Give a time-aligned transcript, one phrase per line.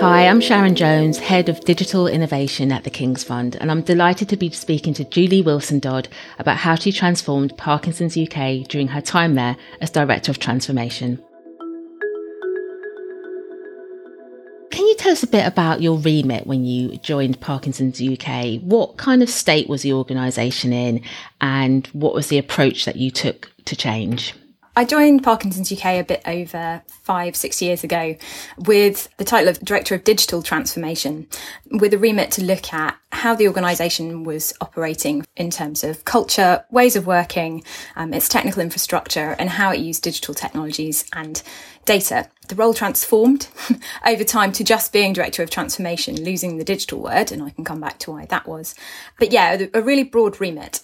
[0.00, 4.30] Hi, I'm Sharon Jones, Head of Digital Innovation at the King's Fund, and I'm delighted
[4.30, 9.02] to be speaking to Julie Wilson Dodd about how she transformed Parkinson's UK during her
[9.02, 11.22] time there as Director of Transformation.
[14.70, 18.58] Can you tell us a bit about your remit when you joined Parkinson's UK?
[18.62, 21.02] What kind of state was the organisation in,
[21.42, 24.32] and what was the approach that you took to change?
[24.76, 28.16] I joined Parkinson's UK a bit over five, six years ago
[28.56, 31.26] with the title of Director of Digital Transformation,
[31.72, 36.64] with a remit to look at how the organisation was operating in terms of culture,
[36.70, 37.64] ways of working,
[37.96, 41.42] um, its technical infrastructure, and how it used digital technologies and
[41.84, 42.28] data.
[42.46, 43.48] The role transformed
[44.06, 47.64] over time to just being Director of Transformation, losing the digital word, and I can
[47.64, 48.76] come back to why that was.
[49.18, 50.80] But yeah, a really broad remit.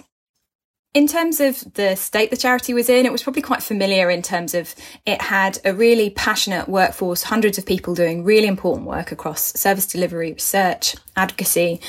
[0.96, 4.22] In terms of the state the charity was in, it was probably quite familiar in
[4.22, 9.12] terms of it had a really passionate workforce, hundreds of people doing really important work
[9.12, 11.82] across service delivery, research, advocacy,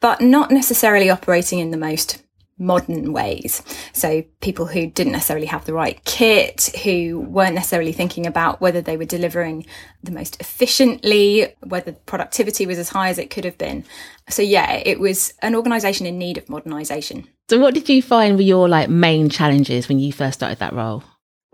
[0.00, 2.20] but not necessarily operating in the most
[2.58, 3.62] modern ways.
[3.92, 8.80] So people who didn't necessarily have the right kit, who weren't necessarily thinking about whether
[8.80, 9.66] they were delivering
[10.02, 13.84] the most efficiently, whether productivity was as high as it could have been.
[14.28, 17.28] So yeah, it was an organization in need of modernization.
[17.48, 20.74] So what did you find were your like main challenges when you first started that
[20.74, 21.02] role?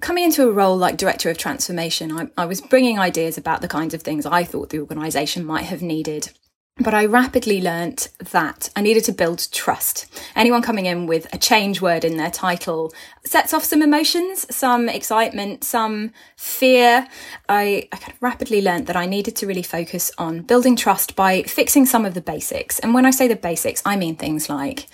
[0.01, 3.69] Coming into a role like Director of Transformation, I, I was bringing ideas about the
[3.69, 6.31] kinds of things I thought the organisation might have needed
[6.81, 10.07] but I rapidly learnt that I needed to build trust.
[10.35, 12.93] Anyone coming in with a change word in their title
[13.25, 17.07] sets off some emotions, some excitement, some fear.
[17.49, 21.15] I, I kind of rapidly learnt that I needed to really focus on building trust
[21.15, 22.81] by fixing some of the basics.
[22.81, 24.89] And when I say the basics, I mean things like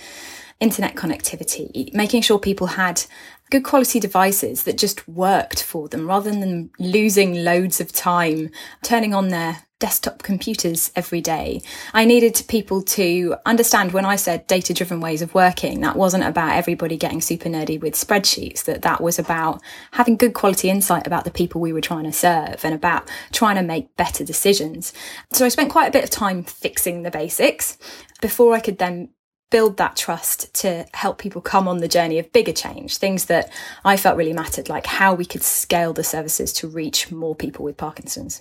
[0.61, 3.03] internet connectivity, making sure people had
[3.51, 8.51] good quality devices that just worked for them rather than losing loads of time
[8.83, 11.61] turning on their desktop computers every day.
[11.93, 16.25] I needed people to understand when I said data driven ways of working, that wasn't
[16.25, 19.61] about everybody getting super nerdy with spreadsheets, that that was about
[19.93, 23.57] having good quality insight about the people we were trying to serve and about trying
[23.57, 24.93] to make better decisions.
[25.33, 27.77] So I spent quite a bit of time fixing the basics
[28.21, 29.09] before I could then
[29.51, 33.51] build that trust to help people come on the journey of bigger change, things that
[33.85, 37.65] I felt really mattered, like how we could scale the services to reach more people
[37.65, 38.41] with Parkinson's.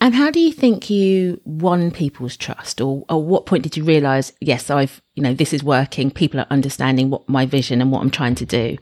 [0.00, 3.84] And how do you think you won people's trust, or, or what point did you
[3.84, 7.90] realise, yes, I've, you know, this is working, people are understanding what my vision and
[7.90, 8.78] what I'm trying to do?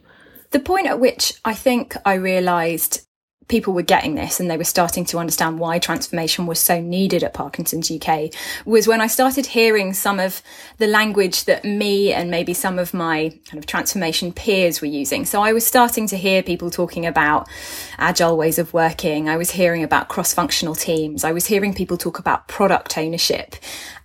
[0.51, 3.04] The point at which I think I realised
[3.47, 7.23] people were getting this and they were starting to understand why transformation was so needed
[7.23, 8.31] at Parkinson's UK
[8.65, 10.41] was when I started hearing some of
[10.77, 15.25] the language that me and maybe some of my kind of transformation peers were using.
[15.25, 17.47] So I was starting to hear people talking about
[17.97, 19.29] agile ways of working.
[19.29, 21.23] I was hearing about cross functional teams.
[21.23, 23.55] I was hearing people talk about product ownership.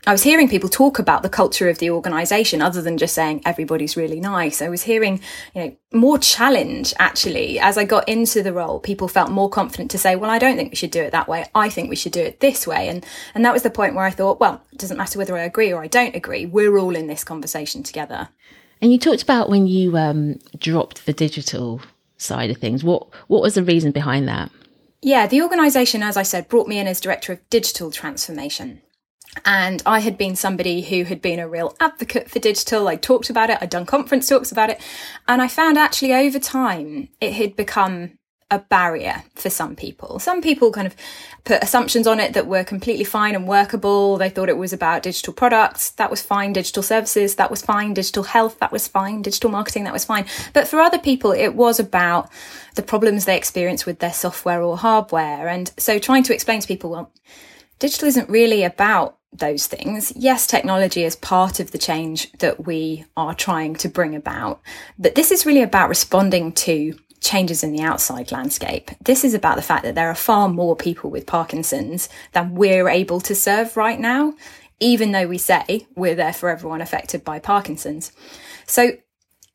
[0.07, 3.43] I was hearing people talk about the culture of the organization other than just saying
[3.45, 4.63] everybody's really nice.
[4.63, 5.21] I was hearing,
[5.55, 7.59] you know, more challenge actually.
[7.59, 10.57] As I got into the role, people felt more confident to say, well, I don't
[10.57, 11.45] think we should do it that way.
[11.55, 12.89] I think we should do it this way.
[12.89, 15.43] And, and that was the point where I thought, well, it doesn't matter whether I
[15.43, 16.47] agree or I don't agree.
[16.47, 18.31] We're all in this conversation together.
[18.81, 21.83] And you talked about when you um, dropped the digital
[22.17, 22.83] side of things.
[22.83, 24.51] What what was the reason behind that?
[25.03, 28.83] Yeah, the organisation, as I said, brought me in as director of digital transformation.
[29.45, 32.89] And I had been somebody who had been a real advocate for digital.
[32.89, 33.59] I talked about it.
[33.61, 34.81] I'd done conference talks about it.
[35.29, 38.19] And I found actually over time, it had become
[38.51, 40.19] a barrier for some people.
[40.19, 40.97] Some people kind of
[41.45, 44.17] put assumptions on it that were completely fine and workable.
[44.17, 45.91] They thought it was about digital products.
[45.93, 46.53] That was fine.
[46.53, 47.37] Digital services.
[47.37, 47.95] That was fine.
[47.95, 48.59] Digital health.
[48.59, 49.23] That was fine.
[49.23, 49.85] Digital marketing.
[49.85, 50.27] That was fine.
[50.53, 52.29] But for other people, it was about
[52.75, 55.47] the problems they experience with their software or hardware.
[55.47, 57.13] And so trying to explain to people, well,
[57.79, 60.13] digital isn't really about those things.
[60.17, 64.61] Yes, technology is part of the change that we are trying to bring about,
[64.99, 68.91] but this is really about responding to changes in the outside landscape.
[69.05, 72.89] This is about the fact that there are far more people with Parkinson's than we're
[72.89, 74.35] able to serve right now,
[74.81, 78.13] even though we say we're there for everyone affected by Parkinson's.
[78.67, 78.93] So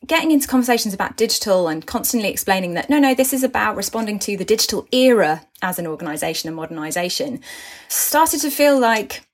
[0.06, 4.19] getting into conversations about digital and constantly explaining that no, no, this is about responding
[4.19, 7.39] to the digital era as an organization and modernization
[7.88, 9.25] started to feel like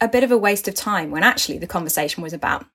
[0.00, 2.66] a bit of a waste of time when actually the conversation was about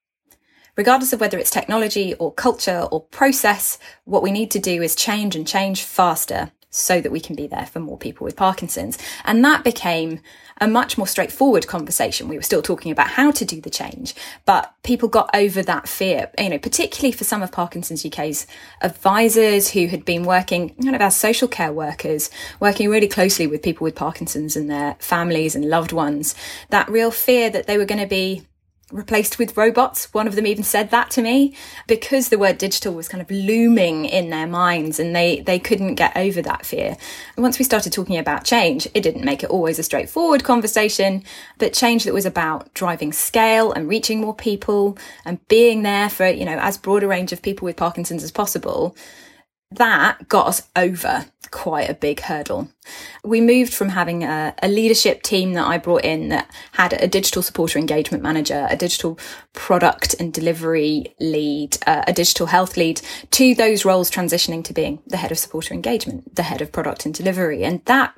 [0.75, 4.95] regardless of whether it's technology or culture or process, what we need to do is
[4.95, 8.97] change and change faster so that we can be there for more people with Parkinson's.
[9.25, 10.19] And that became
[10.59, 12.27] a much more straightforward conversation.
[12.27, 14.15] We were still talking about how to do the change,
[14.45, 18.47] but people got over that fear, you know, particularly for some of Parkinson's UK's
[18.81, 23.61] advisors who had been working kind of as social care workers, working really closely with
[23.61, 26.33] people with Parkinson's and their families and loved ones.
[26.69, 28.47] That real fear that they were going to be
[28.91, 30.13] replaced with robots.
[30.13, 31.55] One of them even said that to me
[31.87, 35.95] because the word digital was kind of looming in their minds and they, they couldn't
[35.95, 36.97] get over that fear.
[37.35, 41.23] And once we started talking about change, it didn't make it always a straightforward conversation,
[41.57, 46.27] but change that was about driving scale and reaching more people and being there for,
[46.27, 48.95] you know, as broad a range of people with Parkinson's as possible
[49.75, 52.67] that got us over quite a big hurdle.
[53.23, 57.07] We moved from having a, a, leadership team that I brought in that had a
[57.07, 59.19] digital supporter engagement manager, a digital
[59.53, 64.99] product and delivery lead, uh, a digital health lead, to those roles transitioning to being
[65.05, 67.63] the head of supporter engagement, the head of product and delivery.
[67.63, 68.15] And that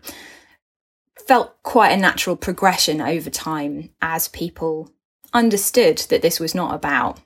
[1.27, 4.91] felt quite a natural progression over time as people
[5.33, 7.19] understood that this was not about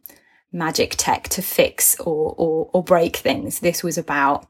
[0.51, 3.59] magic tech to fix or, or, or break things.
[3.59, 4.47] This was about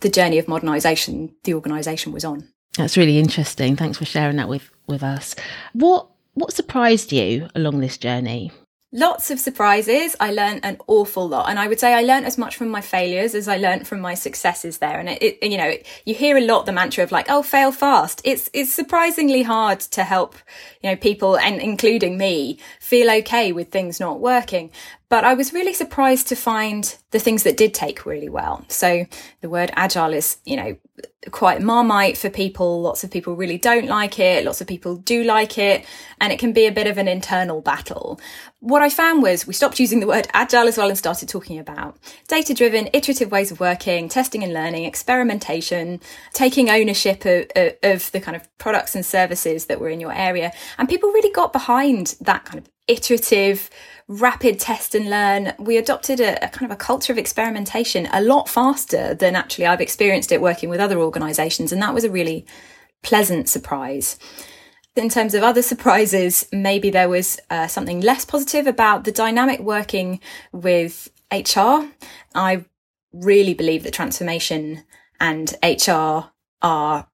[0.00, 2.48] the journey of modernisation the organisation was on.
[2.76, 3.76] That's really interesting.
[3.76, 5.34] Thanks for sharing that with, with us.
[5.72, 8.52] What what surprised you along this journey?
[8.92, 10.16] Lots of surprises.
[10.18, 11.50] I learned an awful lot.
[11.50, 14.00] And I would say I learned as much from my failures as I learned from
[14.00, 14.98] my successes there.
[14.98, 15.74] And it, it, you know,
[16.06, 18.22] you hear a lot the mantra of like, oh, fail fast.
[18.24, 20.36] It's, it's surprisingly hard to help,
[20.80, 24.70] you know, people and including me feel okay with things not working.
[25.10, 28.64] But I was really surprised to find the things that did take really well.
[28.68, 29.06] So
[29.40, 30.76] the word agile is, you know,
[31.30, 32.80] quite marmite for people.
[32.80, 34.44] Lots of people really don't like it.
[34.44, 35.84] Lots of people do like it.
[36.20, 38.20] And it can be a bit of an internal battle.
[38.60, 41.58] What I found was we stopped using the word agile as well and started talking
[41.58, 41.96] about
[42.28, 46.00] data driven, iterative ways of working, testing and learning, experimentation,
[46.32, 47.46] taking ownership of,
[47.82, 50.52] of, the kind of products and services that were in your area.
[50.78, 53.70] And people really got behind that kind of iterative,
[54.08, 55.52] rapid test and learn.
[55.58, 59.66] We adopted a, a, kind of a culture of experimentation a lot faster than actually
[59.66, 61.72] I've experienced it working with other organizations.
[61.72, 62.46] And that was a really
[63.02, 64.18] pleasant surprise.
[64.94, 69.60] In terms of other surprises, maybe there was uh, something less positive about the dynamic
[69.60, 70.20] working
[70.52, 71.88] with HR.
[72.34, 72.64] I
[73.12, 74.84] really believe that transformation
[75.20, 76.30] and HR
[76.62, 77.08] are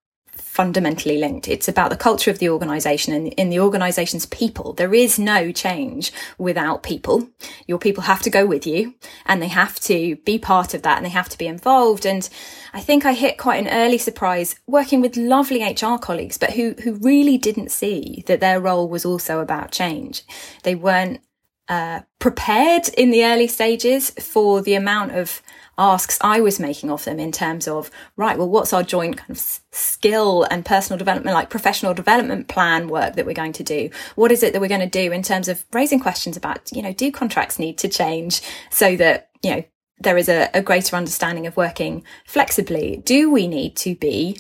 [0.55, 1.49] fundamentally linked.
[1.49, 4.73] It's about the culture of the organization and in the organization's people.
[4.73, 7.29] There is no change without people.
[7.67, 8.95] Your people have to go with you
[9.27, 12.07] and they have to be part of that and they have to be involved.
[12.07, 12.29] And
[12.73, 16.77] I think I hit quite an early surprise working with lovely HR colleagues, but who,
[16.85, 20.23] who really didn't see that their role was also about change.
[20.63, 21.21] They weren't
[21.69, 25.43] uh, prepared in the early stages for the amount of
[25.77, 29.31] asks I was making of them in terms of, right, well, what's our joint kind
[29.31, 33.91] of skill and personal development, like professional development plan work that we're going to do?
[34.15, 36.83] What is it that we're going to do in terms of raising questions about, you
[36.83, 38.41] know, do contracts need to change
[38.71, 39.65] so that, you know,
[39.99, 42.99] there is a, a greater understanding of working flexibly?
[43.05, 44.39] Do we need to be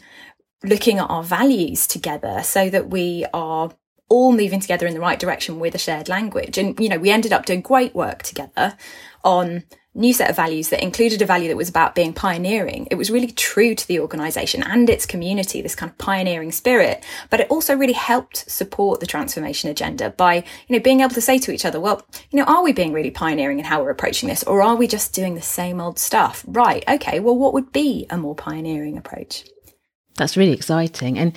[0.62, 3.70] looking at our values together so that we are
[4.08, 6.58] all moving together in the right direction with a shared language.
[6.58, 8.76] And, you know, we ended up doing great work together
[9.24, 9.64] on
[9.94, 12.88] new set of values that included a value that was about being pioneering.
[12.90, 17.04] It was really true to the organization and its community, this kind of pioneering spirit,
[17.30, 20.36] but it also really helped support the transformation agenda by,
[20.66, 22.92] you know, being able to say to each other, well, you know, are we being
[22.92, 25.98] really pioneering in how we're approaching this or are we just doing the same old
[25.98, 26.44] stuff?
[26.48, 26.84] Right.
[26.88, 27.20] Okay.
[27.20, 29.44] Well, what would be a more pioneering approach?
[30.16, 31.18] That's really exciting.
[31.18, 31.36] And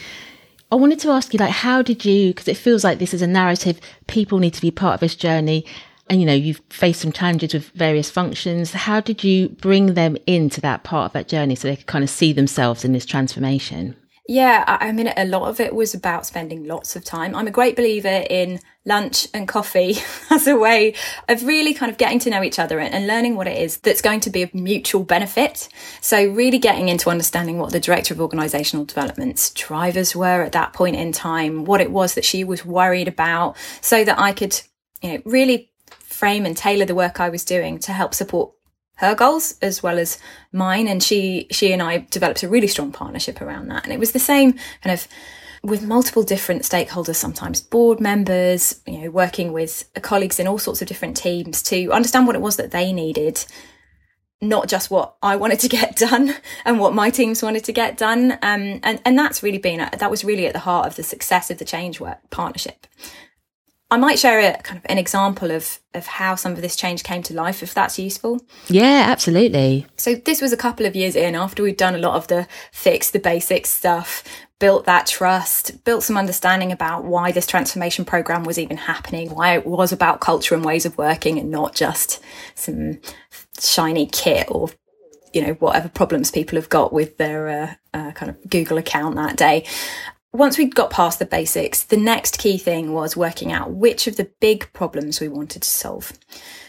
[0.71, 3.21] I wanted to ask you, like, how did you, because it feels like this is
[3.21, 5.65] a narrative, people need to be part of this journey.
[6.09, 8.71] And you know you've faced some challenges with various functions.
[8.71, 12.03] How did you bring them into that part of that journey so they could kind
[12.03, 13.93] of see themselves in this transformation
[14.27, 17.35] yeah i mean a lot of it was about spending lots of time.
[17.35, 19.97] I'm a great believer in lunch and coffee
[20.29, 20.93] as a way
[21.27, 24.01] of really kind of getting to know each other and learning what it is that's
[24.01, 25.67] going to be of mutual benefit.
[26.01, 30.73] So really getting into understanding what the director of organizational development's drivers were at that
[30.73, 34.59] point in time what it was that she was worried about so that i could
[35.01, 35.69] you know really
[36.17, 38.51] frame and tailor the work I was doing to help support
[38.97, 40.19] her goals as well as
[40.51, 40.87] mine.
[40.87, 43.83] And she, she and I developed a really strong partnership around that.
[43.83, 45.07] And it was the same kind of
[45.63, 50.81] with multiple different stakeholders, sometimes board members, you know, working with colleagues in all sorts
[50.81, 53.43] of different teams to understand what it was that they needed,
[54.39, 57.97] not just what I wanted to get done and what my teams wanted to get
[57.97, 58.33] done.
[58.33, 61.49] Um, and, and that's really been, that was really at the heart of the success
[61.49, 62.87] of the change work partnership
[63.89, 67.03] I might share a kind of an example of of how some of this change
[67.03, 68.39] came to life, if that's useful.
[68.67, 69.87] Yeah, absolutely.
[69.95, 72.47] So this was a couple of years in after we'd done a lot of the
[72.71, 74.23] fix the basics stuff,
[74.59, 79.55] built that trust, built some understanding about why this transformation program was even happening, why
[79.55, 82.21] it was about culture and ways of working and not just
[82.55, 82.99] some
[83.59, 84.69] shiny kit or
[85.33, 89.15] you know whatever problems people have got with their uh, uh, kind of Google account
[89.15, 89.65] that day
[90.33, 94.17] once we'd got past the basics, the next key thing was working out which of
[94.17, 96.11] the big problems we wanted to solve.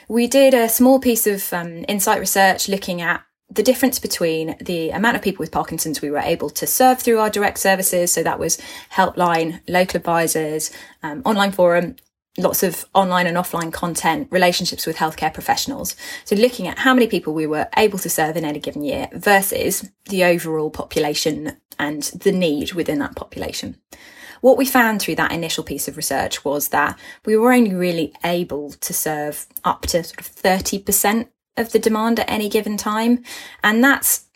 [0.08, 4.90] We did a small piece of um, insight research looking at the difference between the
[4.90, 8.12] amount of people with Parkinson's we were able to serve through our direct services.
[8.12, 8.58] So that was
[8.92, 10.70] helpline, local advisors,
[11.02, 11.96] um, online forum,
[12.38, 15.96] lots of online and offline content, relationships with healthcare professionals.
[16.24, 19.08] So looking at how many people we were able to serve in any given year
[19.12, 23.76] versus the overall population and the need within that population.
[24.40, 28.12] What we found through that initial piece of research was that we were only really
[28.24, 33.24] able to serve up to sort of 30% of the demand at any given time.
[33.64, 34.26] And that's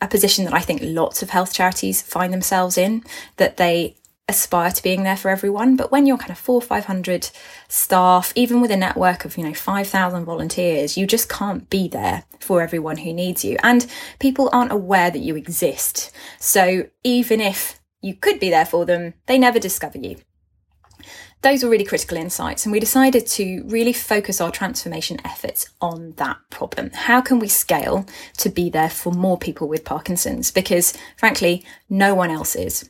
[0.00, 3.02] a position that I think lots of health charities find themselves in,
[3.38, 3.96] that they
[4.28, 5.76] aspire to being there for everyone.
[5.76, 7.30] But when you're kind of four, 500
[7.68, 12.24] staff, even with a network of, you know, 5,000 volunteers, you just can't be there
[12.40, 13.56] for everyone who needs you.
[13.62, 13.86] And
[14.18, 16.10] people aren't aware that you exist.
[16.40, 20.16] So even if you could be there for them, they never discover you.
[21.42, 26.12] Those were really critical insights, and we decided to really focus our transformation efforts on
[26.16, 26.90] that problem.
[26.92, 28.06] How can we scale
[28.38, 30.50] to be there for more people with Parkinson's?
[30.50, 32.88] Because frankly, no one else is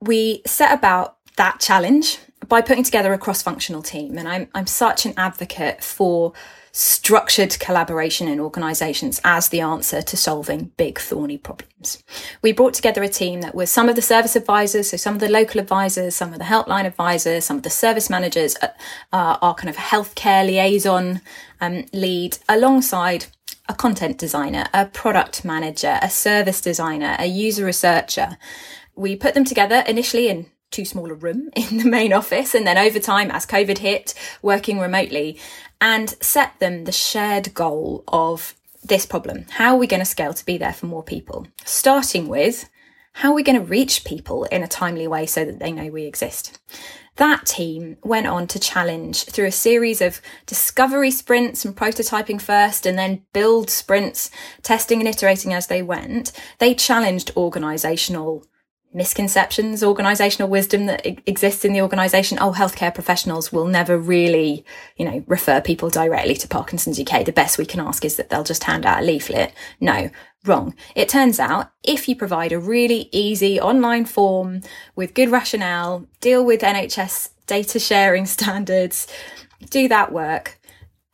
[0.00, 5.06] we set about that challenge by putting together a cross-functional team and I'm I'm such
[5.06, 6.32] an advocate for
[6.72, 12.02] structured collaboration in organisations as the answer to solving big thorny problems.
[12.42, 15.20] We brought together a team that was some of the service advisors, so some of
[15.20, 18.68] the local advisors, some of the helpline advisors, some of the service managers, uh,
[19.12, 21.20] uh, our kind of healthcare liaison
[21.60, 23.26] um, lead, alongside
[23.68, 28.36] a content designer, a product manager, a service designer, a user researcher,
[29.00, 32.66] we put them together initially in too small a room in the main office and
[32.66, 35.38] then over time as covid hit working remotely
[35.80, 39.46] and set them the shared goal of this problem.
[39.50, 41.46] How are we going to scale to be there for more people?
[41.64, 42.68] Starting with
[43.12, 45.90] how are we going to reach people in a timely way so that they know
[45.90, 46.58] we exist?
[47.16, 52.86] That team went on to challenge through a series of discovery sprints and prototyping first
[52.86, 54.30] and then build sprints
[54.62, 56.32] testing and iterating as they went.
[56.58, 58.46] They challenged organizational
[58.92, 62.38] misconceptions, organizational wisdom that exists in the organization.
[62.40, 64.64] Oh, healthcare professionals will never really,
[64.96, 67.24] you know, refer people directly to Parkinson's UK.
[67.24, 69.52] The best we can ask is that they'll just hand out a leaflet.
[69.80, 70.10] No,
[70.44, 70.74] wrong.
[70.94, 74.62] It turns out if you provide a really easy online form
[74.96, 79.06] with good rationale, deal with NHS data sharing standards,
[79.68, 80.59] do that work,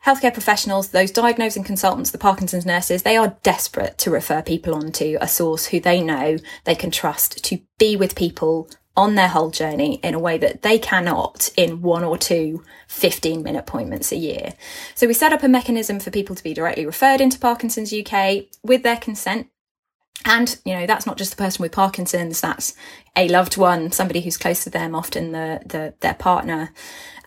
[0.07, 4.93] healthcare professionals, those diagnosing consultants, the Parkinson's nurses, they are desperate to refer people on
[4.93, 9.29] to a source who they know they can trust to be with people on their
[9.29, 14.13] whole journey in a way that they cannot in one or two 15 minute appointments
[14.13, 14.55] a year.
[14.95, 18.45] So we set up a mechanism for people to be directly referred into Parkinson's UK
[18.63, 19.49] with their consent.
[20.25, 22.75] And, you know, that's not just the person with Parkinson's, that's
[23.17, 26.73] a loved one, somebody who's close to them, often the, the their partner.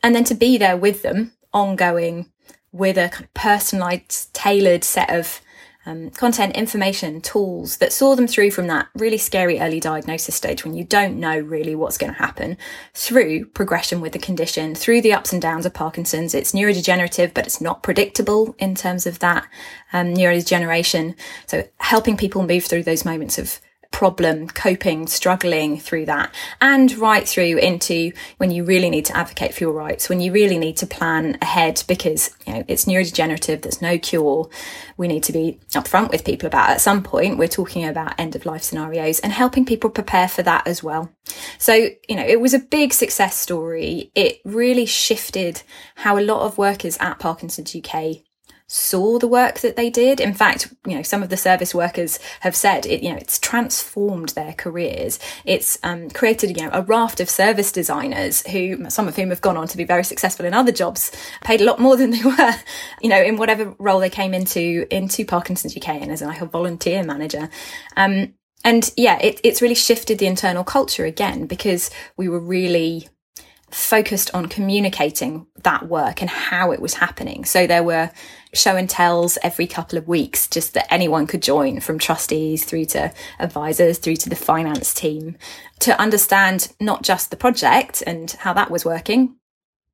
[0.01, 2.31] And then to be there with them ongoing
[2.71, 5.41] with a kind of personalized, tailored set of
[5.85, 10.63] um, content, information, tools that saw them through from that really scary early diagnosis stage
[10.63, 12.57] when you don't know really what's going to happen
[12.93, 16.35] through progression with the condition, through the ups and downs of Parkinson's.
[16.35, 19.47] It's neurodegenerative, but it's not predictable in terms of that
[19.93, 21.15] um, neurodegeneration.
[21.47, 23.59] So helping people move through those moments of
[23.91, 29.53] problem, coping, struggling through that, and right through into when you really need to advocate
[29.53, 33.61] for your rights, when you really need to plan ahead because you know it's neurodegenerative,
[33.61, 34.49] there's no cure.
[34.97, 36.69] We need to be upfront with people about.
[36.69, 36.73] It.
[36.73, 40.43] At some point, we're talking about end of life scenarios and helping people prepare for
[40.43, 41.11] that as well.
[41.57, 44.11] So you know, it was a big success story.
[44.15, 45.63] It really shifted
[45.95, 48.23] how a lot of workers at Parkinson's UK
[48.71, 50.19] saw the work that they did.
[50.19, 53.39] In fact, you know, some of the service workers have said it, you know, it's
[53.39, 55.17] transformed their careers.
[55.43, 59.41] It's um, created, you know, a raft of service designers who, some of whom have
[59.41, 61.11] gone on to be very successful in other jobs,
[61.43, 62.55] paid a lot more than they were,
[63.01, 66.45] you know, in whatever role they came into, into Parkinson's UK and as like a
[66.45, 67.49] volunteer manager.
[67.97, 73.09] Um, and yeah, it, it's really shifted the internal culture again because we were really
[73.71, 77.45] focused on communicating that work and how it was happening.
[77.45, 78.11] So there were
[78.53, 82.85] show and tells every couple of weeks, just that anyone could join from trustees through
[82.85, 85.37] to advisors, through to the finance team
[85.79, 89.35] to understand not just the project and how that was working,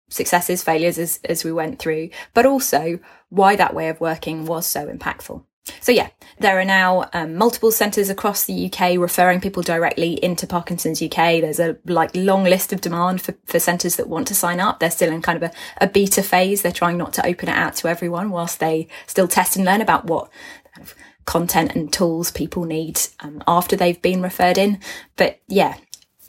[0.09, 4.65] successes, failures as, as we went through, but also why that way of working was
[4.65, 5.43] so impactful.
[5.81, 10.45] So yeah, there are now um, multiple centres across the UK referring people directly into
[10.45, 11.41] Parkinson's UK.
[11.41, 14.79] There's a like long list of demand for, for centres that want to sign up.
[14.79, 15.53] They're still in kind of a,
[15.83, 16.61] a beta phase.
[16.61, 19.81] They're trying not to open it out to everyone whilst they still test and learn
[19.81, 20.29] about what
[20.73, 20.95] kind of
[21.25, 24.79] content and tools people need um, after they've been referred in.
[25.15, 25.77] But yeah,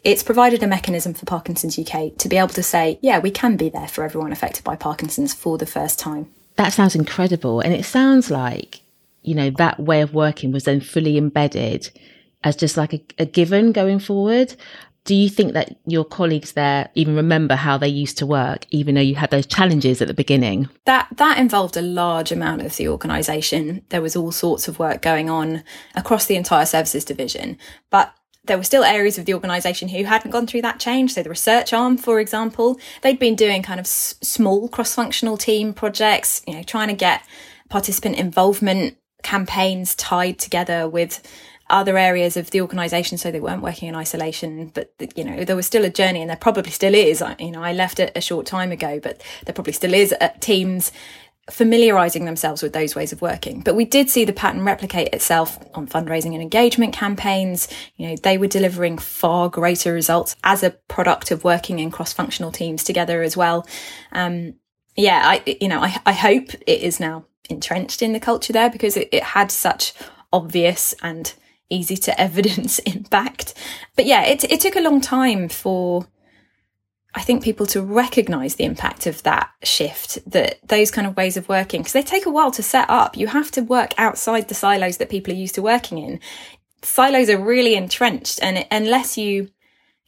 [0.05, 3.57] it's provided a mechanism for Parkinson's UK to be able to say, yeah, we can
[3.57, 6.31] be there for everyone affected by Parkinson's for the first time.
[6.55, 7.61] That sounds incredible.
[7.61, 8.81] And it sounds like
[9.26, 11.90] you know, that way of working was then fully embedded
[12.45, 14.54] as just like a, a given going forward.
[15.04, 18.97] Do you think that your colleagues there even remember how they used to work, even
[18.97, 20.68] though you had those challenges at the beginning?
[20.85, 23.85] That that involved a large amount of the organisation.
[23.90, 25.62] There was all sorts of work going on
[25.95, 27.56] across the entire services division,
[27.90, 28.12] but
[28.45, 31.14] there were still areas of the organisation who hadn't gone through that change.
[31.14, 35.73] So the research arm, for example, they'd been doing kind of s- small cross-functional team
[35.73, 37.23] projects, you know, trying to get
[37.68, 41.20] participant involvement campaigns tied together with
[41.68, 45.56] other areas of the organization so they weren't working in isolation but you know there
[45.56, 47.23] was still a journey and there probably still is.
[47.40, 50.28] You know i left it a short time ago but there probably still is uh,
[50.40, 50.92] teams
[51.50, 53.61] familiarizing themselves with those ways of working.
[53.61, 57.68] But we did see the pattern replicate itself on fundraising and engagement campaigns.
[57.96, 62.52] You know they were delivering far greater results as a product of working in cross-functional
[62.52, 63.66] teams together as well.
[64.12, 64.54] Um
[64.96, 68.71] yeah i you know i, I hope it is now entrenched in the culture there
[68.71, 69.93] because it, it had such
[70.33, 71.35] obvious and
[71.71, 73.55] easy to evidence impact.
[73.95, 76.07] But yeah, it, it took a long time for,
[77.15, 81.37] I think, people to recognize the impact of that shift, that those kind of ways
[81.37, 83.17] of working, because they take a while to set up.
[83.17, 86.21] You have to work outside the silos that people are used to working in.
[86.83, 89.49] Silos are really entrenched, and unless you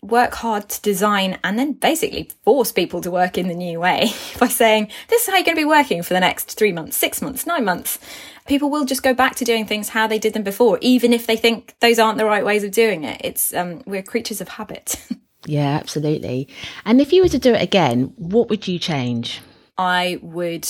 [0.03, 4.11] work hard to design and then basically force people to work in the new way
[4.39, 6.97] by saying, this is how you're going to be working for the next three months,
[6.97, 7.99] six months, nine months.
[8.47, 11.27] People will just go back to doing things how they did them before, even if
[11.27, 13.21] they think those aren't the right ways of doing it.
[13.25, 14.97] It's, um, we're creatures of habit.
[15.47, 16.49] yeah, absolutely.
[16.85, 19.41] And if you were to do it again, what would you change?
[19.77, 20.69] I would,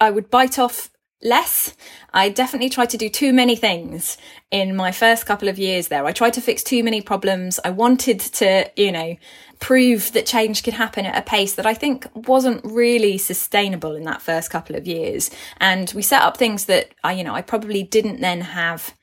[0.00, 0.90] I would bite off
[1.22, 1.74] less.
[2.14, 4.16] I definitely tried to do too many things
[4.50, 6.04] in my first couple of years there.
[6.04, 7.58] I tried to fix too many problems.
[7.64, 9.16] I wanted to, you know,
[9.58, 14.04] prove that change could happen at a pace that I think wasn't really sustainable in
[14.04, 15.30] that first couple of years.
[15.58, 18.94] And we set up things that I, you know, I probably didn't then have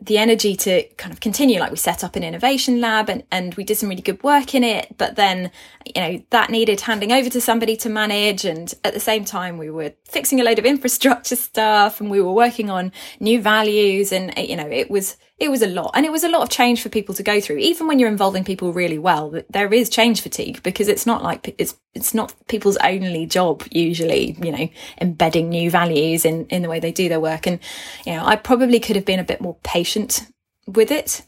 [0.00, 3.54] the energy to kind of continue like we set up an innovation lab and, and
[3.54, 5.50] we did some really good work in it but then
[5.94, 8.44] you know that needed handing over to somebody to manage.
[8.44, 12.20] And at the same time we were fixing a load of infrastructure stuff and we
[12.20, 14.12] were working on new values.
[14.12, 16.50] And you know it was it was a lot and it was a lot of
[16.50, 17.58] change for people to go through.
[17.58, 21.54] Even when you're involving people really well there is change fatigue because it's not like
[21.58, 24.68] it's it's not people's only job usually you know
[25.00, 27.46] embedding new values in in the way they do their work.
[27.46, 27.60] And
[28.04, 30.26] you know I probably could have been a bit more patient
[30.66, 31.22] with it.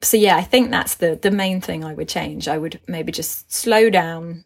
[0.00, 2.48] So yeah I think that's the the main thing I would change.
[2.48, 4.44] I would maybe just slow down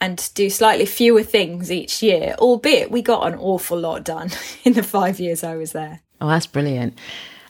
[0.00, 4.30] and do slightly fewer things each year albeit we got an awful lot done
[4.64, 6.02] in the 5 years I was there.
[6.20, 6.96] Oh that's brilliant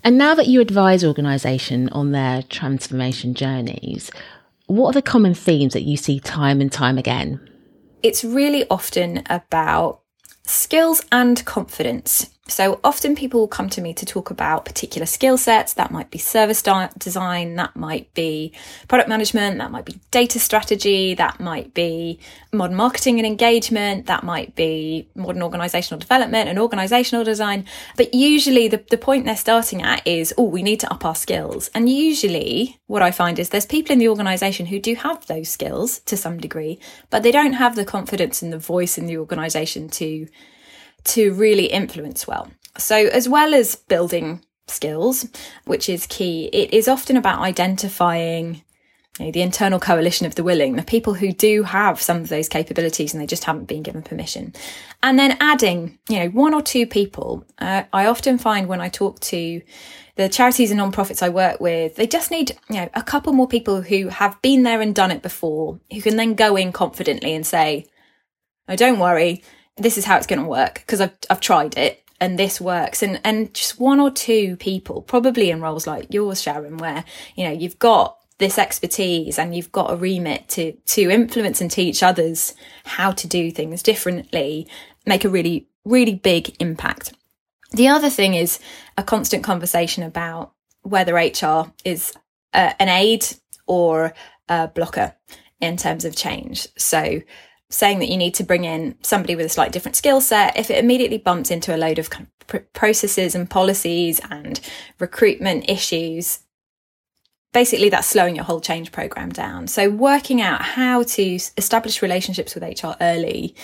[0.04, 4.10] and now that you advise organisations on their transformation journeys,
[4.66, 7.40] what are the common themes that you see time and time again?
[8.02, 10.00] It's really often about
[10.44, 12.30] skills and confidence.
[12.46, 15.72] So often people will come to me to talk about particular skill sets.
[15.72, 16.62] That might be service
[16.98, 18.52] design, that might be
[18.86, 22.18] product management, that might be data strategy, that might be
[22.52, 27.64] modern marketing and engagement, that might be modern organizational development and organizational design.
[27.96, 31.14] But usually the, the point they're starting at is, oh, we need to up our
[31.14, 31.70] skills.
[31.74, 35.48] And usually what I find is there's people in the organization who do have those
[35.48, 36.78] skills to some degree,
[37.08, 40.28] but they don't have the confidence and the voice in the organization to
[41.04, 42.50] to really influence well.
[42.76, 45.28] So, as well as building skills,
[45.64, 48.62] which is key, it is often about identifying
[49.18, 52.28] you know, the internal coalition of the willing, the people who do have some of
[52.28, 54.52] those capabilities and they just haven't been given permission.
[55.02, 57.44] And then adding, you know, one or two people.
[57.58, 59.60] Uh, I often find when I talk to
[60.16, 63.48] the charities and non-profits I work with, they just need, you know, a couple more
[63.48, 67.34] people who have been there and done it before, who can then go in confidently
[67.34, 67.86] and say,
[68.68, 69.42] oh, don't worry,
[69.76, 73.02] this is how it's going to work because I've, I've tried it and this works.
[73.02, 77.04] And and just one or two people probably in roles like yours sharon where
[77.36, 81.70] you know you've got this expertise and you've got a remit to to influence and
[81.70, 84.66] teach others how to do things differently
[85.06, 87.12] make a really really big impact.
[87.72, 88.60] The other thing is
[88.96, 92.12] a constant conversation about whether hr is
[92.52, 93.26] uh, an aid
[93.66, 94.14] or
[94.48, 95.14] a blocker
[95.60, 96.68] in terms of change.
[96.76, 97.22] So
[97.74, 100.70] saying that you need to bring in somebody with a slightly different skill set if
[100.70, 102.08] it immediately bumps into a load of,
[102.74, 104.60] processes and policies and
[104.98, 106.40] recruitment issues
[107.54, 109.66] basically that's slowing your whole change program down.
[109.68, 111.22] So working out how to
[111.56, 113.54] establish relationships with HR early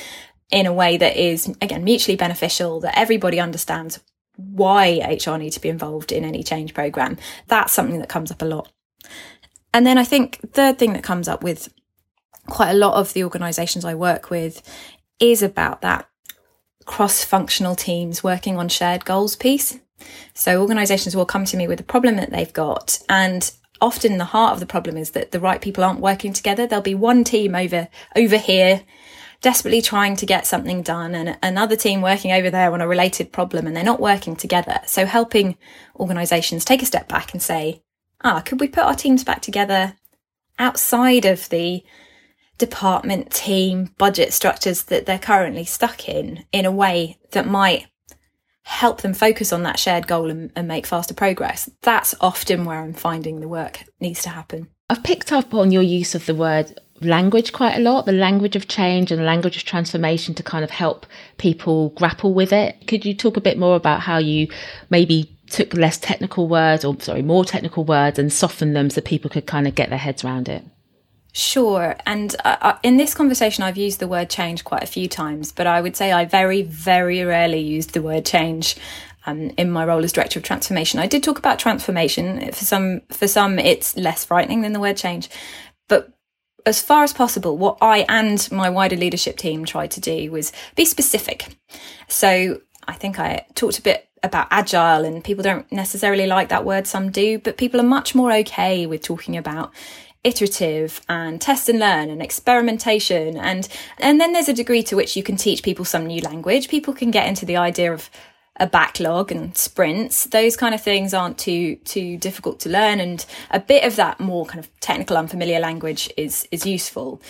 [0.50, 4.00] in a way that is again mutually beneficial, that everybody understands
[4.36, 7.18] why HR need to be involved in any change program.
[7.48, 8.72] That's something that comes up a lot.
[9.74, 11.68] And then I think third thing that comes up with
[12.50, 14.62] quite a lot of the organizations I work with
[15.18, 16.08] is about that
[16.84, 19.78] cross functional teams working on shared goals piece.
[20.34, 24.24] So organizations will come to me with a problem that they've got and often the
[24.24, 26.66] heart of the problem is that the right people aren't working together.
[26.66, 28.82] There'll be one team over over here
[29.40, 33.32] desperately trying to get something done and another team working over there on a related
[33.32, 34.80] problem and they're not working together.
[34.86, 35.56] So helping
[35.98, 37.82] organizations take a step back and say,
[38.22, 39.96] ah, could we put our teams back together
[40.58, 41.82] outside of the
[42.60, 47.86] department team budget structures that they're currently stuck in in a way that might
[48.62, 51.68] help them focus on that shared goal and, and, make faster progress.
[51.82, 54.68] That's often where I'm finding the work needs to happen.
[54.88, 58.54] I've picked up on your use of the word language quite a lot, the language
[58.56, 61.06] of change and the language of transformation to kind of help
[61.38, 62.86] people grapple with it.
[62.86, 64.48] Could you talk a bit more about how you
[64.90, 69.30] maybe took less technical words or sorry, more technical words and softened them so people
[69.30, 70.62] could kind of get their heads around it?
[71.32, 71.96] Sure.
[72.06, 75.52] And uh, uh, in this conversation, I've used the word change quite a few times,
[75.52, 78.76] but I would say I very, very rarely used the word change.
[79.26, 82.40] Um, in my role as director of transformation, I did talk about transformation.
[82.52, 85.28] For some, for some, it's less frightening than the word change.
[85.90, 86.10] But
[86.64, 90.52] as far as possible, what I and my wider leadership team tried to do was
[90.74, 91.54] be specific.
[92.08, 96.64] So I think I talked a bit about agile and people don't necessarily like that
[96.64, 99.72] word some do but people are much more okay with talking about
[100.22, 103.36] iterative and test and learn and experimentation.
[103.36, 106.68] And and then there's a degree to which you can teach people some new language.
[106.68, 108.10] People can get into the idea of
[108.56, 110.24] a backlog and sprints.
[110.26, 113.00] Those kind of things aren't too too difficult to learn.
[113.00, 117.20] And a bit of that more kind of technical unfamiliar language is is useful.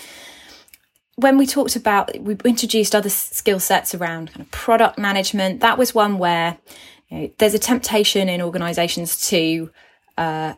[1.15, 5.61] When we talked about we introduced other skill sets around kind of product management.
[5.61, 6.59] That was one where
[7.09, 9.71] you know, there's a temptation in organizations to
[10.19, 10.55] uh,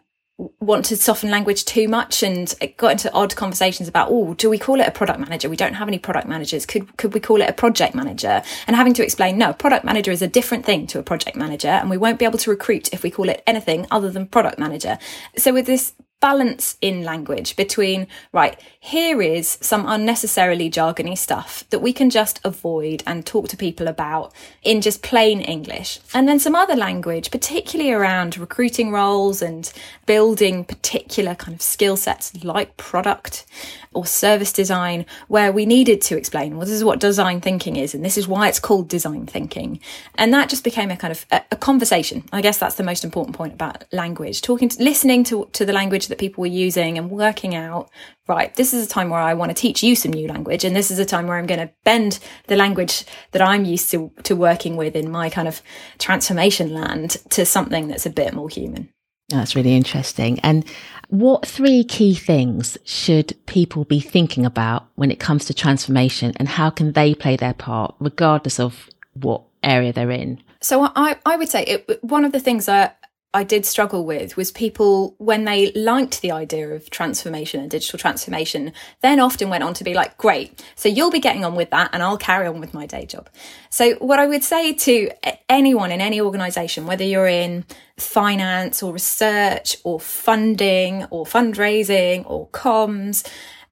[0.61, 4.49] want to soften language too much and it got into odd conversations about oh do
[4.49, 5.49] we call it a product manager?
[5.49, 6.67] We don't have any product managers.
[6.67, 8.43] Could could we call it a project manager?
[8.67, 11.69] And having to explain no product manager is a different thing to a project manager
[11.69, 14.59] and we won't be able to recruit if we call it anything other than product
[14.59, 14.99] manager.
[15.37, 21.81] So with this balance in language between, right, here is some unnecessarily jargony stuff that
[21.81, 24.33] we can just avoid and talk to people about
[24.63, 25.99] in just plain English.
[26.15, 29.71] And then some other language, particularly around recruiting roles and
[30.07, 33.45] building particular kind of skill sets like product
[33.93, 37.95] or service design, where we needed to explain, well, this is what design thinking is,
[37.95, 39.79] and this is why it's called design thinking.
[40.15, 42.25] And that just became a kind of a, a conversation.
[42.33, 45.75] I guess that's the most important point about language, talking, to, listening to, to the
[45.75, 47.91] language that people were using and working out,
[48.29, 50.63] right, this is a time where I want to teach you some new language.
[50.63, 53.91] And this is a time where I'm going to bend the language that I'm used
[53.93, 55.63] to, to working with in my kind of
[55.99, 58.91] transformation land to something that's a bit more human.
[59.31, 60.39] That's really interesting.
[60.41, 60.67] And
[61.09, 66.47] what three key things should people be thinking about when it comes to transformation and
[66.47, 70.43] how can they play their part regardless of what area they're in?
[70.61, 72.99] So I, I would say it, one of the things that
[73.35, 77.99] I did struggle with was people when they liked the idea of transformation and digital
[77.99, 81.71] transformation, then often went on to be like, great, so you'll be getting on with
[81.71, 83.31] that and I'll carry on with my day job.
[83.71, 85.11] So what I would say to
[85.49, 87.65] anyone in any organization, whether you're in
[87.97, 93.27] finance or research or funding or fundraising or comms,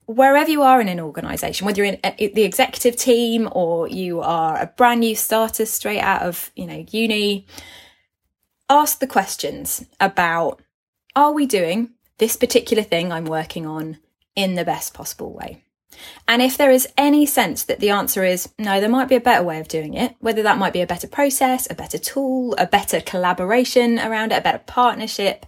[0.06, 4.20] wherever you are in an organization, whether you're in uh, the executive team or you
[4.20, 7.46] are a brand new starter straight out of, you know, uni,
[8.70, 10.62] ask the questions about
[11.16, 13.98] are we doing this particular thing I'm working on
[14.36, 15.64] in the best possible way?
[16.28, 19.20] And if there is any sense that the answer is no, there might be a
[19.20, 22.54] better way of doing it, whether that might be a better process, a better tool,
[22.58, 25.44] a better collaboration around it, a better partnership,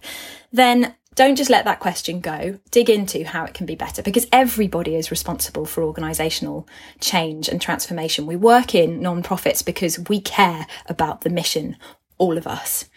[0.51, 2.59] then don't just let that question go.
[2.71, 6.67] Dig into how it can be better because everybody is responsible for organisational
[6.99, 8.25] change and transformation.
[8.25, 11.77] We work in non-profits because we care about the mission
[12.17, 12.89] all of us.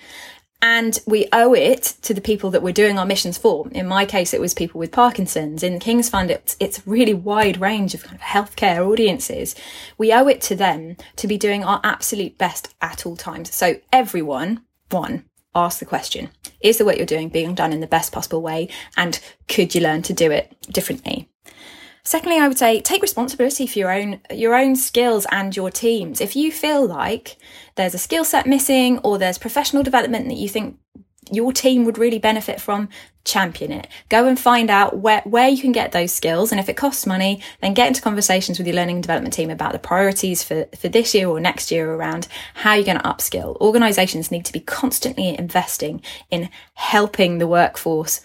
[0.63, 3.69] And we owe it to the people that we're doing our missions for.
[3.71, 5.63] In my case, it was people with Parkinson's.
[5.63, 9.55] In King's Fund, it's, it's a really wide range of kind of healthcare audiences.
[9.99, 13.55] We owe it to them to be doing our absolute best at all times.
[13.55, 15.25] So everyone, one,
[15.55, 18.69] ask the question, is the work you're doing being done in the best possible way?
[18.97, 21.29] And could you learn to do it differently?
[22.07, 26.21] Secondly, I would say take responsibility for your own your own skills and your teams.
[26.21, 27.37] If you feel like
[27.75, 30.79] there's a skill set missing or there's professional development that you think
[31.33, 32.89] your team would really benefit from,
[33.25, 33.89] champion it.
[34.09, 36.53] Go and find out where, where you can get those skills.
[36.53, 39.51] And if it costs money, then get into conversations with your learning and development team
[39.51, 43.03] about the priorities for, for this year or next year around how you're going to
[43.03, 43.57] upskill.
[43.61, 48.21] Organizations need to be constantly investing in helping the workforce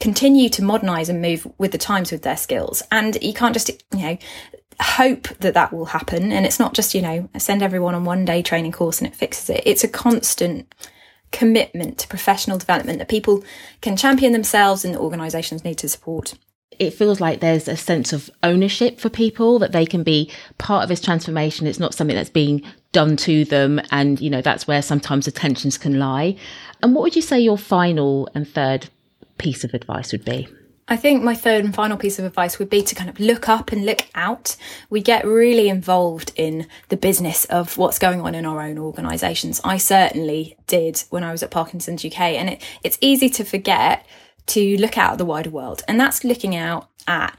[0.00, 2.82] continue to modernize and move with the times with their skills.
[2.90, 4.18] And you can't just, you know,
[4.80, 6.32] hope that that will happen.
[6.32, 9.16] And it's not just, you know, send everyone on one day training course and it
[9.16, 9.62] fixes it.
[9.64, 10.74] It's a constant
[11.32, 13.44] commitment to professional development that people
[13.80, 16.34] can champion themselves and the organizations need to support
[16.78, 20.82] it feels like there's a sense of ownership for people that they can be part
[20.82, 21.66] of this transformation.
[21.66, 23.80] It's not something that's being done to them.
[23.90, 26.36] And, you know, that's where sometimes the tensions can lie.
[26.82, 28.88] And what would you say your final and third
[29.38, 30.48] piece of advice would be?
[30.86, 33.48] I think my third and final piece of advice would be to kind of look
[33.48, 34.56] up and look out.
[34.90, 39.62] We get really involved in the business of what's going on in our own organisations.
[39.64, 44.06] I certainly did when I was at Parkinson's UK, and it, it's easy to forget
[44.48, 47.38] to look out at the wider world, and that's looking out at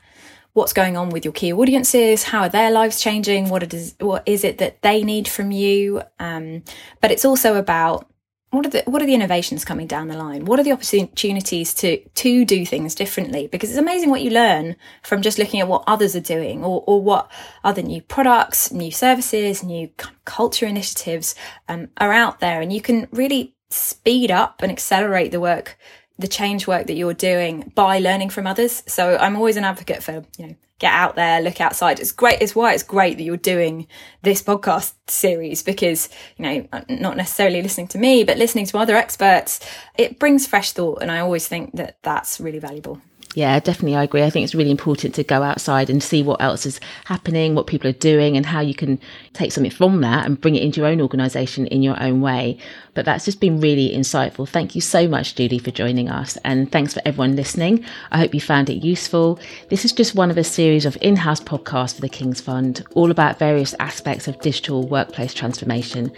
[0.54, 3.94] what's going on with your key audiences, how are their lives changing, what it is,
[4.00, 6.02] what is it that they need from you.
[6.18, 6.64] Um,
[7.02, 8.10] but it's also about
[8.56, 10.46] what are the what are the innovations coming down the line?
[10.46, 13.48] What are the opportunities to to do things differently?
[13.48, 16.84] Because it's amazing what you learn from just looking at what others are doing or,
[16.88, 17.32] or what
[17.64, 19.90] other new products new services new
[20.26, 21.36] culture initiatives
[21.68, 22.62] um, are out there.
[22.62, 25.78] And you can really speed up and accelerate the work
[26.18, 28.84] the change work that you're doing by learning from others.
[28.88, 32.00] So i'm always an advocate for you know get out there, look outside.
[32.00, 32.42] It's great.
[32.42, 33.88] It's why it's great that you're doing
[34.24, 38.78] this podcast series because, you know, uh, not necessarily listening to me, but listening to
[38.78, 39.60] other experts,
[39.98, 41.02] it brings fresh thought.
[41.02, 43.02] And I always think that that's really valuable.
[43.36, 43.98] Yeah, definitely.
[43.98, 44.24] I agree.
[44.24, 47.68] I think it's really important to go outside and see what else is happening, what
[47.68, 48.98] people are doing, and how you can
[49.34, 52.58] take something from that and bring it into your own organisation in your own way.
[52.94, 54.48] But that's just been really insightful.
[54.48, 56.38] Thank you so much, Julie, for joining us.
[56.46, 57.84] And thanks for everyone listening.
[58.10, 59.38] I hope you found it useful.
[59.70, 62.86] This is just one of a series of in house podcasts for the King's Fund,
[62.94, 66.10] all about various aspects of digital workplace transformation.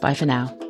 [0.00, 0.63] Bye for now.